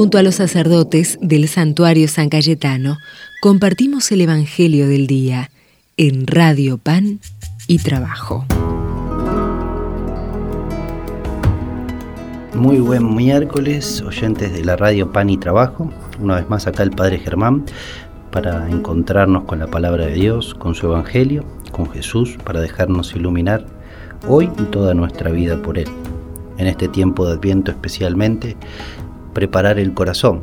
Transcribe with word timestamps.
Junto 0.00 0.16
a 0.16 0.22
los 0.22 0.36
sacerdotes 0.36 1.18
del 1.20 1.46
santuario 1.46 2.08
San 2.08 2.30
Cayetano, 2.30 2.96
compartimos 3.42 4.10
el 4.12 4.22
Evangelio 4.22 4.88
del 4.88 5.06
Día 5.06 5.50
en 5.98 6.26
Radio 6.26 6.78
Pan 6.78 7.20
y 7.66 7.80
Trabajo. 7.80 8.46
Muy 12.54 12.80
buen 12.80 13.14
miércoles, 13.14 14.00
oyentes 14.00 14.54
de 14.54 14.64
la 14.64 14.76
Radio 14.76 15.12
Pan 15.12 15.28
y 15.28 15.36
Trabajo. 15.36 15.92
Una 16.18 16.36
vez 16.36 16.48
más 16.48 16.66
acá 16.66 16.82
el 16.82 16.92
Padre 16.92 17.18
Germán 17.18 17.66
para 18.32 18.70
encontrarnos 18.70 19.44
con 19.44 19.58
la 19.58 19.66
palabra 19.66 20.06
de 20.06 20.14
Dios, 20.14 20.54
con 20.54 20.74
su 20.74 20.86
Evangelio, 20.86 21.44
con 21.72 21.90
Jesús, 21.90 22.38
para 22.42 22.62
dejarnos 22.62 23.14
iluminar 23.14 23.66
hoy 24.26 24.48
y 24.58 24.62
toda 24.62 24.94
nuestra 24.94 25.30
vida 25.30 25.60
por 25.60 25.76
Él. 25.78 25.88
En 26.56 26.68
este 26.68 26.88
tiempo 26.88 27.26
de 27.26 27.34
Adviento 27.34 27.70
especialmente, 27.70 28.56
preparar 29.32 29.78
el 29.78 29.94
corazón, 29.94 30.42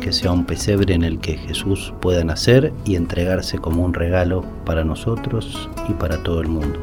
que 0.00 0.12
sea 0.12 0.32
un 0.32 0.44
pesebre 0.44 0.94
en 0.94 1.04
el 1.04 1.18
que 1.20 1.36
Jesús 1.36 1.94
pueda 2.00 2.24
nacer 2.24 2.72
y 2.84 2.96
entregarse 2.96 3.58
como 3.58 3.84
un 3.84 3.94
regalo 3.94 4.44
para 4.64 4.84
nosotros 4.84 5.68
y 5.88 5.92
para 5.92 6.22
todo 6.22 6.40
el 6.40 6.48
mundo. 6.48 6.78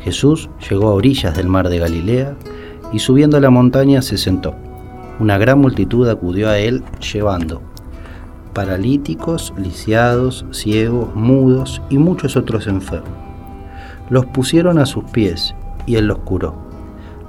Jesús 0.00 0.48
llegó 0.68 0.88
a 0.88 0.94
orillas 0.94 1.36
del 1.36 1.48
mar 1.48 1.68
de 1.68 1.78
Galilea 1.78 2.36
y 2.92 3.00
subiendo 3.00 3.36
a 3.36 3.40
la 3.40 3.50
montaña 3.50 4.02
se 4.02 4.16
sentó. 4.16 4.54
Una 5.18 5.36
gran 5.36 5.58
multitud 5.58 6.08
acudió 6.08 6.48
a 6.48 6.58
él 6.58 6.84
llevando 7.12 7.60
paralíticos, 8.54 9.52
lisiados, 9.56 10.44
ciegos, 10.52 11.14
mudos 11.14 11.82
y 11.90 11.98
muchos 11.98 12.36
otros 12.36 12.66
enfermos. 12.66 13.10
Los 14.10 14.26
pusieron 14.26 14.78
a 14.78 14.86
sus 14.86 15.04
pies 15.04 15.54
y 15.86 15.96
él 15.96 16.06
los 16.06 16.18
curó 16.20 16.67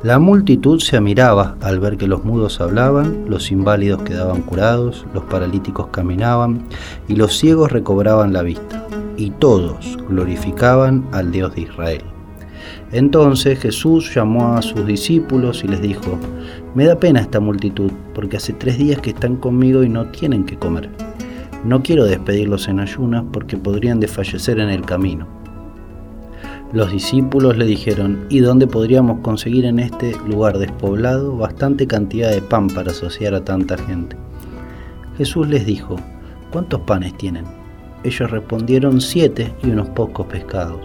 la 0.02 0.18
multitud 0.18 0.80
se 0.80 0.96
admiraba 0.96 1.58
al 1.60 1.82
ver 1.82 1.98
que 1.98 2.08
los 2.08 2.24
mudos 2.24 2.62
hablaban, 2.62 3.26
los 3.28 3.52
inválidos 3.52 4.02
quedaban 4.04 4.44
curados, 4.44 5.06
los 5.14 5.26
paralíticos 5.26 5.88
caminaban 5.92 6.64
y 7.10 7.18
los 7.18 7.38
ciegos 7.38 7.74
recobraban 7.74 8.32
la 8.32 8.42
vista. 8.42 8.88
Y 9.18 9.32
todos 9.32 9.98
glorificaban 10.08 11.06
al 11.12 11.34
Dios 11.34 11.54
de 11.54 11.64
Israel. 11.64 12.02
Entonces 12.94 13.60
Jesús 13.60 14.16
llamó 14.16 14.56
a 14.56 14.62
sus 14.62 14.86
discípulos 14.86 15.66
y 15.66 15.68
les 15.68 15.82
dijo, 15.82 16.18
Me 16.76 16.86
da 16.86 16.96
pena 16.98 17.20
esta 17.20 17.42
multitud, 17.42 17.92
porque 18.16 18.38
hace 18.38 18.54
tres 18.54 18.78
días 18.78 19.02
que 19.02 19.10
están 19.10 19.36
conmigo 19.36 19.84
y 19.84 19.90
no 19.90 20.06
tienen 20.06 20.46
que 20.46 20.58
comer. 20.58 20.90
No 21.66 21.84
quiero 21.84 22.06
despedirlos 22.06 22.70
en 22.70 22.80
ayunas 22.80 23.26
porque 23.34 23.58
podrían 23.58 24.00
desfallecer 24.00 24.60
en 24.60 24.70
el 24.70 24.86
camino. 24.86 25.39
Los 26.72 26.92
discípulos 26.92 27.58
le 27.58 27.66
dijeron, 27.66 28.28
¿y 28.30 28.42
dónde 28.42 28.68
podríamos 28.68 29.22
conseguir 29.22 29.66
en 29.66 29.80
este 29.80 30.16
lugar 30.28 30.60
despoblado 30.60 31.36
bastante 31.36 31.88
cantidad 31.88 32.30
de 32.30 32.44
pan 32.44 32.68
para 32.68 32.92
asociar 32.92 33.34
a 33.34 33.44
tanta 33.44 33.76
gente? 33.76 34.16
Jesús 35.18 35.48
les 35.50 35.66
dijo, 35.66 35.96
¿cuántos 36.52 36.82
panes 36.82 37.18
tienen? 37.18 37.46
Ellos 38.04 38.30
respondieron, 38.30 39.02
siete 39.02 39.52
y 39.64 39.72
unos 39.72 39.90
pocos 39.90 40.28
pescados. 40.28 40.80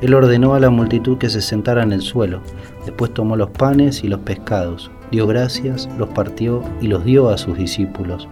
Él 0.00 0.14
ordenó 0.14 0.54
a 0.54 0.60
la 0.60 0.70
multitud 0.70 1.18
que 1.18 1.28
se 1.28 1.40
sentara 1.40 1.82
en 1.82 1.92
el 1.92 2.00
suelo, 2.00 2.40
después 2.84 3.12
tomó 3.12 3.34
los 3.34 3.50
panes 3.50 4.04
y 4.04 4.08
los 4.08 4.20
pescados, 4.20 4.92
dio 5.10 5.26
gracias, 5.26 5.88
los 5.98 6.10
partió 6.10 6.62
y 6.80 6.86
los 6.86 7.04
dio 7.04 7.30
a 7.30 7.36
sus 7.36 7.58
discípulos, 7.58 8.28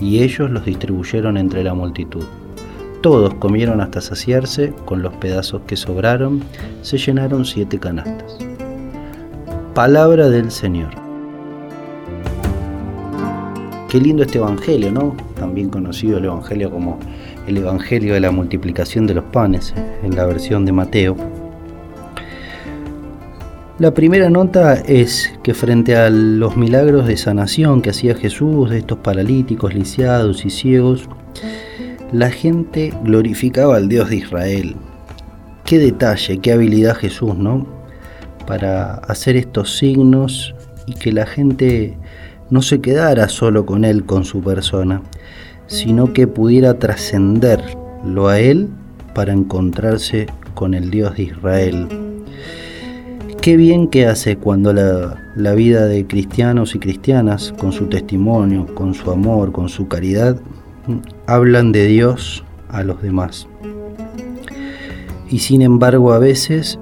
y 0.00 0.24
ellos 0.24 0.50
los 0.50 0.64
distribuyeron 0.64 1.36
entre 1.36 1.62
la 1.62 1.72
multitud. 1.72 2.24
Todos 3.00 3.32
comieron 3.34 3.80
hasta 3.80 4.02
saciarse, 4.02 4.74
con 4.84 5.00
los 5.00 5.14
pedazos 5.14 5.62
que 5.66 5.74
sobraron 5.74 6.42
se 6.82 6.98
llenaron 6.98 7.46
siete 7.46 7.78
canastas. 7.78 8.36
Palabra 9.74 10.28
del 10.28 10.50
Señor. 10.50 10.90
Qué 13.88 13.98
lindo 13.98 14.22
este 14.22 14.36
Evangelio, 14.36 14.92
¿no? 14.92 15.16
También 15.34 15.70
conocido 15.70 16.18
el 16.18 16.26
Evangelio 16.26 16.70
como 16.70 16.98
el 17.46 17.56
Evangelio 17.56 18.12
de 18.12 18.20
la 18.20 18.30
multiplicación 18.32 19.06
de 19.06 19.14
los 19.14 19.24
panes, 19.24 19.72
en 20.02 20.14
la 20.14 20.26
versión 20.26 20.66
de 20.66 20.72
Mateo. 20.72 21.16
La 23.78 23.94
primera 23.94 24.28
nota 24.28 24.74
es 24.74 25.32
que 25.42 25.54
frente 25.54 25.96
a 25.96 26.10
los 26.10 26.58
milagros 26.58 27.06
de 27.06 27.16
sanación 27.16 27.80
que 27.80 27.90
hacía 27.90 28.14
Jesús 28.14 28.68
de 28.68 28.78
estos 28.78 28.98
paralíticos, 28.98 29.72
lisiados 29.72 30.44
y 30.44 30.50
ciegos, 30.50 31.08
la 32.12 32.30
gente 32.30 32.92
glorificaba 33.04 33.76
al 33.76 33.88
Dios 33.88 34.10
de 34.10 34.16
Israel. 34.16 34.76
Qué 35.64 35.78
detalle, 35.78 36.38
qué 36.38 36.52
habilidad 36.52 36.96
Jesús, 36.96 37.36
¿no? 37.36 37.66
Para 38.46 38.94
hacer 38.94 39.36
estos 39.36 39.76
signos 39.78 40.54
y 40.86 40.94
que 40.94 41.12
la 41.12 41.26
gente 41.26 41.96
no 42.50 42.62
se 42.62 42.80
quedara 42.80 43.28
solo 43.28 43.64
con 43.64 43.84
Él, 43.84 44.04
con 44.04 44.24
su 44.24 44.42
persona, 44.42 45.02
sino 45.68 46.12
que 46.12 46.26
pudiera 46.26 46.78
trascenderlo 46.78 48.28
a 48.28 48.40
Él 48.40 48.68
para 49.14 49.32
encontrarse 49.32 50.26
con 50.54 50.74
el 50.74 50.90
Dios 50.90 51.16
de 51.16 51.22
Israel. 51.24 51.86
Qué 53.40 53.56
bien 53.56 53.88
que 53.88 54.06
hace 54.06 54.36
cuando 54.36 54.72
la, 54.72 55.32
la, 55.36 55.54
vida 55.54 55.86
de 55.86 56.06
cristianos 56.06 56.74
y 56.74 56.78
cristianas, 56.78 57.54
con 57.56 57.72
su 57.72 57.86
testimonio, 57.86 58.66
con 58.74 58.92
su 58.94 59.10
amor, 59.10 59.52
con 59.52 59.68
su 59.68 59.88
caridad, 59.88 60.38
hablan 61.30 61.70
de 61.70 61.86
Dios 61.86 62.42
a 62.70 62.82
los 62.82 63.00
demás. 63.02 63.46
Y 65.28 65.38
sin 65.38 65.62
embargo 65.62 66.12
a 66.12 66.18
veces 66.18 66.76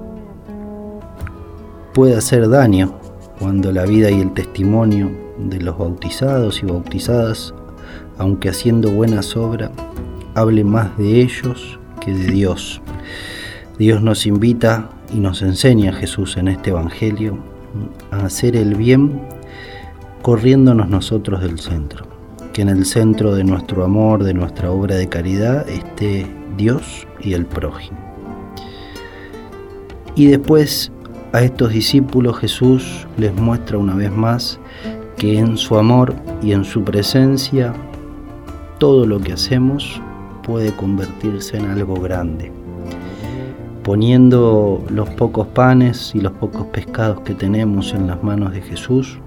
puede 1.93 2.15
hacer 2.17 2.49
daño 2.49 2.97
cuando 3.37 3.71
la 3.71 3.85
vida 3.85 4.09
y 4.09 4.19
el 4.19 4.33
testimonio 4.33 5.11
de 5.37 5.61
los 5.61 5.77
bautizados 5.77 6.63
y 6.63 6.65
bautizadas, 6.65 7.53
aunque 8.17 8.49
haciendo 8.49 8.89
buenas 8.89 9.37
obras, 9.37 9.69
hable 10.33 10.63
más 10.63 10.97
de 10.97 11.21
ellos 11.21 11.79
que 12.03 12.11
de 12.11 12.31
Dios. 12.31 12.81
Dios 13.77 14.01
nos 14.01 14.25
invita 14.25 14.89
y 15.13 15.19
nos 15.19 15.43
enseña 15.43 15.93
Jesús 15.93 16.37
en 16.37 16.47
este 16.47 16.71
Evangelio 16.71 17.37
a 18.09 18.25
hacer 18.25 18.55
el 18.55 18.73
bien 18.73 19.21
corriéndonos 20.23 20.89
nosotros 20.89 21.39
del 21.41 21.59
centro 21.59 22.08
que 22.59 22.63
en 22.63 22.67
el 22.67 22.85
centro 22.85 23.35
de 23.35 23.45
nuestro 23.45 23.85
amor, 23.85 24.21
de 24.21 24.33
nuestra 24.33 24.69
obra 24.69 24.95
de 24.95 25.07
caridad, 25.07 25.65
esté 25.69 26.27
Dios 26.57 27.07
y 27.21 27.31
el 27.31 27.45
prójimo. 27.45 27.97
Y 30.13 30.25
después 30.25 30.91
a 31.31 31.41
estos 31.41 31.71
discípulos 31.71 32.37
Jesús 32.39 33.07
les 33.15 33.33
muestra 33.33 33.77
una 33.77 33.95
vez 33.95 34.11
más 34.11 34.59
que 35.15 35.39
en 35.39 35.55
su 35.55 35.77
amor 35.77 36.13
y 36.41 36.51
en 36.51 36.65
su 36.65 36.83
presencia 36.83 37.73
todo 38.77 39.05
lo 39.05 39.21
que 39.21 39.31
hacemos 39.31 40.01
puede 40.43 40.75
convertirse 40.75 41.55
en 41.55 41.67
algo 41.67 41.95
grande. 41.95 42.51
Poniendo 43.83 44.83
los 44.89 45.09
pocos 45.11 45.47
panes 45.47 46.11
y 46.13 46.19
los 46.19 46.33
pocos 46.33 46.65
pescados 46.73 47.21
que 47.21 47.35
tenemos 47.35 47.93
en 47.93 48.07
las 48.07 48.21
manos 48.21 48.51
de 48.51 48.61
Jesús, 48.61 49.17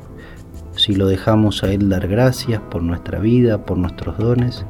si 0.83 0.97
lo 0.97 1.07
dejamos 1.07 1.63
a 1.63 1.73
Él 1.73 1.89
dar 1.89 2.09
gracias 2.09 2.61
por 2.61 2.83
nuestra 2.83 3.21
vida, 3.21 3.65
por 3.65 3.79
nuestros 3.79 4.19
dones, 4.19 4.67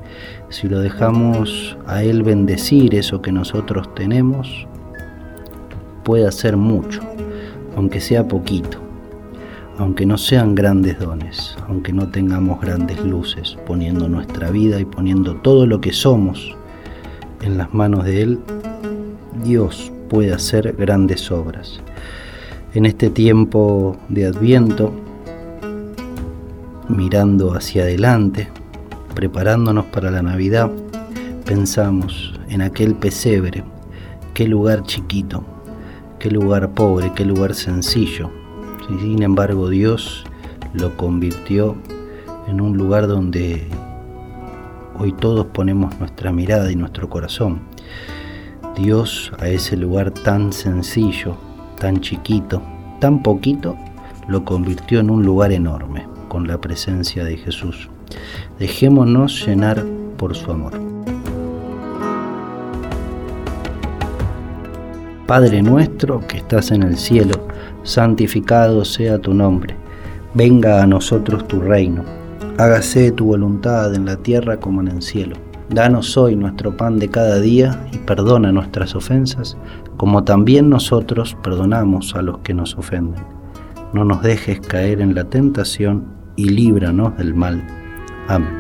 si 0.51 0.69
lo 0.69 0.79
dejamos 0.81 1.75
a 1.87 2.03
Él 2.03 2.23
bendecir 2.23 2.95
eso 2.95 3.23
que 3.23 3.33
nosotros 3.33 3.95
tenemos, 3.95 4.67
puede 6.05 6.27
hacer 6.27 6.59
mucho, 6.59 7.01
aunque 7.77 7.99
sea 7.99 8.29
poquito, 8.29 8.77
aunque 9.79 10.05
no 10.05 10.19
sean 10.19 10.55
grandes 10.55 10.99
dones, 10.99 11.57
aunque 11.67 11.95
no 11.95 12.07
tengamos 12.11 12.61
grandes 12.61 13.03
luces, 13.03 13.57
poniendo 13.67 14.07
nuestra 14.07 14.51
vida 14.51 14.79
y 14.81 14.85
poniendo 14.85 15.37
todo 15.37 15.67
lo 15.67 15.81
que 15.81 15.95
somos 15.95 16.55
en 17.41 17.57
las 17.57 17.73
manos 17.73 18.05
de 18.05 18.21
Él, 18.21 18.39
Dios 19.43 19.91
puede 20.11 20.35
hacer 20.35 20.75
grandes 20.77 21.31
obras. 21.31 21.81
En 22.75 22.85
este 22.85 23.09
tiempo 23.09 23.97
de 24.11 24.27
Adviento, 24.27 24.93
mirando 26.93 27.55
hacia 27.55 27.83
adelante, 27.83 28.49
preparándonos 29.15 29.87
para 29.87 30.11
la 30.11 30.23
Navidad, 30.23 30.71
pensamos 31.45 32.39
en 32.49 32.63
aquel 32.63 32.95
pesebre, 32.95 33.65
qué 34.35 34.47
lugar 34.47 34.83
chiquito, 34.85 35.43
qué 36.19 36.31
lugar 36.31 36.73
pobre, 36.73 37.13
qué 37.15 37.25
lugar 37.25 37.55
sencillo. 37.55 38.31
Sin 38.87 39.23
embargo, 39.23 39.69
Dios 39.69 40.25
lo 40.75 40.97
convirtió 40.97 41.77
en 42.47 42.61
un 42.61 42.77
lugar 42.77 43.07
donde 43.07 43.67
hoy 44.99 45.13
todos 45.13 45.47
ponemos 45.47 45.99
nuestra 45.99 46.31
mirada 46.31 46.71
y 46.71 46.77
nuestro 46.77 47.09
corazón. 47.09 47.61
Dios 48.77 49.33
a 49.39 49.49
ese 49.49 49.77
lugar 49.77 50.11
tan 50.11 50.53
sencillo, 50.53 51.37
tan 51.79 52.01
chiquito, 52.01 52.63
tan 53.01 53.23
poquito, 53.23 53.77
lo 54.29 54.45
convirtió 54.45 55.01
en 55.01 55.11
un 55.11 55.23
lugar 55.25 55.53
enorme 55.53 56.12
con 56.33 56.49
la 56.49 56.59
presencia 56.59 57.27
de 57.27 57.37
Jesús. 57.37 57.91
Dejémonos 58.59 59.47
llenar 59.47 59.85
por 60.17 60.35
su 60.35 60.51
amor. 60.51 60.73
Padre 65.27 65.61
nuestro 65.61 66.27
que 66.27 66.39
estás 66.39 66.71
en 66.71 66.85
el 66.85 66.97
cielo, 66.97 67.35
santificado 67.83 68.83
sea 68.87 69.19
tu 69.19 69.35
nombre. 69.35 69.77
Venga 70.33 70.83
a 70.83 70.87
nosotros 70.87 71.47
tu 71.49 71.61
reino, 71.61 72.03
hágase 72.57 73.13
tu 73.13 73.27
voluntad 73.27 73.95
en 73.95 74.07
la 74.07 74.17
tierra 74.17 74.57
como 74.57 74.81
en 74.81 74.89
el 74.89 75.03
cielo. 75.03 75.37
Danos 75.69 76.17
hoy 76.17 76.35
nuestro 76.35 76.75
pan 76.75 76.99
de 76.99 77.11
cada 77.11 77.41
día 77.41 77.87
y 77.93 77.99
perdona 77.99 78.53
nuestras 78.53 78.95
ofensas, 78.95 79.59
como 79.99 80.25
también 80.25 80.71
nosotros 80.71 81.37
perdonamos 81.43 82.15
a 82.15 82.23
los 82.23 82.39
que 82.39 82.55
nos 82.55 82.75
ofenden. 82.79 83.23
No 83.93 84.07
nos 84.07 84.23
dejes 84.23 84.59
caer 84.61 85.03
en 85.03 85.15
la 85.15 85.25
tentación 85.25 86.22
y 86.43 86.49
líbranos 86.49 87.17
del 87.19 87.35
mal. 87.35 87.63
Amén. 88.27 88.51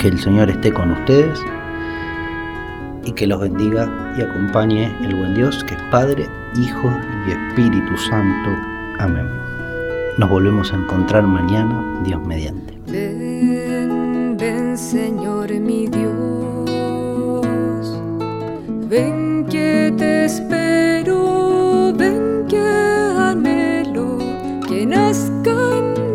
Que 0.00 0.08
el 0.08 0.18
Señor 0.18 0.48
esté 0.48 0.72
con 0.72 0.92
ustedes 0.92 1.38
y 3.04 3.12
que 3.12 3.26
los 3.26 3.40
bendiga 3.40 4.14
y 4.16 4.22
acompañe 4.22 4.90
el 5.04 5.14
buen 5.16 5.34
Dios 5.34 5.62
que 5.64 5.74
es 5.74 5.82
Padre, 5.90 6.26
Hijo 6.56 6.90
y 7.26 7.32
Espíritu 7.32 7.94
Santo. 7.98 8.50
Amén. 8.98 9.26
Nos 10.16 10.30
volvemos 10.30 10.72
a 10.72 10.76
encontrar 10.76 11.24
mañana, 11.24 11.84
Dios 12.04 12.26
mediante. 12.26 12.72
Ven, 12.90 14.36
ven 14.38 14.78
Señor 14.78 15.50
mi 15.52 15.88
Dios, 15.88 16.66
ven 18.88 19.44
que 19.50 19.92
te 19.96 20.24
espero, 20.24 21.92
ven 21.94 22.46
que 22.48 22.58
anhelo 22.58 24.18
que 24.66 24.86
nazca 24.86 25.39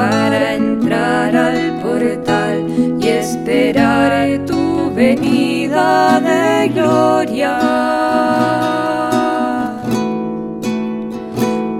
para 0.00 0.54
entrar 0.54 1.36
al 1.36 1.78
portal 1.82 2.56
y 2.98 3.06
esperar 3.08 4.46
tu 4.46 4.90
venida 4.94 6.20
de 6.20 6.68
gloria. 6.76 7.54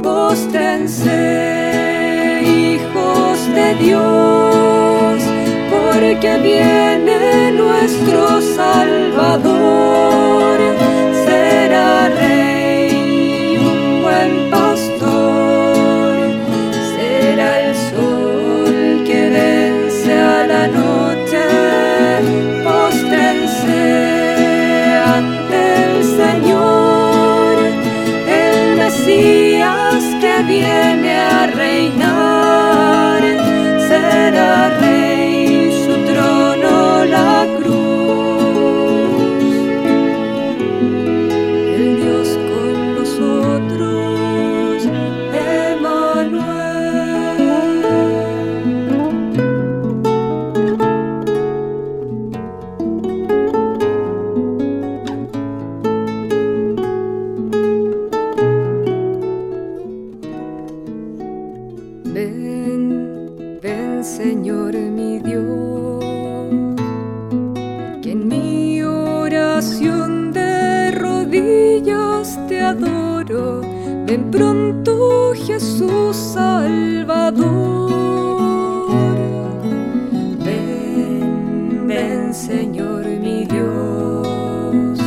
Póstrense, 0.03 1.19
hijos 2.45 3.37
de 3.59 3.69
Dios, 3.87 5.17
porque 5.73 6.31
viene 6.49 7.53
nuestro 7.53 8.21
Salvador, 8.59 10.20
viene 30.43 31.19
a 31.19 31.47
reinar, 31.47 32.50
Ven 74.11 74.29
pronto 74.29 75.33
Jesús 75.37 76.17
Salvador. 76.17 77.93
Ven, 80.45 81.87
ven 81.87 82.35
Señor 82.35 83.07
mi 83.07 83.45
Dios, 83.45 84.99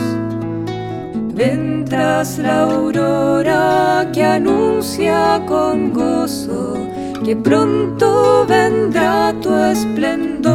ven 1.36 1.84
tras 1.84 2.38
la 2.38 2.62
aurora 2.62 4.10
que 4.14 4.24
anuncia 4.24 5.44
con 5.48 5.92
gozo 5.92 6.78
que 7.26 7.36
pronto 7.36 8.46
vendrá 8.48 9.34
tu 9.42 9.54
esplendor. 9.54 10.54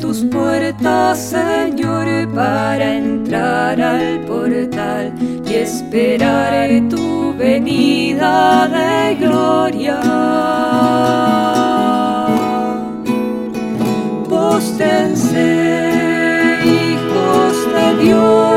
Tus 0.00 0.24
puertas, 0.24 1.18
Señor, 1.18 2.06
para 2.34 2.96
entrar 2.96 3.80
al 3.80 4.20
portal 4.20 5.12
y 5.46 5.54
esperaré 5.54 6.80
tu 6.82 7.34
venida 7.36 8.68
de 8.68 9.14
gloria. 9.16 10.00
Póstense, 14.28 15.90
hijos 16.64 17.54
de 17.74 18.04
Dios 18.04 18.51